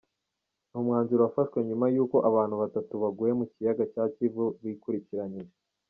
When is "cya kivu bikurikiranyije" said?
3.93-5.55